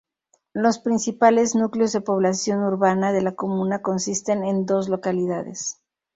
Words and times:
Los 0.53 0.79
principales 0.79 1.53
núcleos 1.53 1.91
de 1.93 2.01
población 2.01 2.63
urbana 2.63 3.13
de 3.13 3.21
la 3.21 3.33
comuna 3.35 3.83
consisten 3.83 4.43
en 4.43 4.65
dos 4.65 4.89
localidades. 4.89 5.77